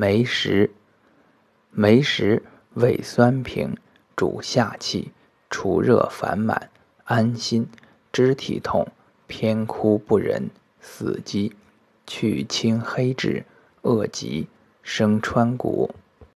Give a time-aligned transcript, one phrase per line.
[0.00, 0.70] 梅石，
[1.72, 2.40] 梅石
[2.74, 3.76] 味酸平，
[4.14, 5.10] 主下气，
[5.50, 6.70] 除热烦满，
[7.02, 7.68] 安心，
[8.12, 8.86] 肢体痛，
[9.26, 10.50] 偏枯不仁，
[10.80, 11.52] 死肌，
[12.06, 13.44] 去青黑痣，
[13.82, 14.46] 恶疾，
[14.84, 15.92] 生川谷。